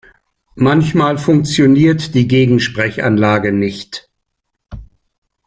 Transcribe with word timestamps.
Manchmal 0.55 1.19
funktioniert 1.19 2.15
die 2.15 2.27
Gegensprechanlage 2.27 3.51
nicht. 3.53 4.09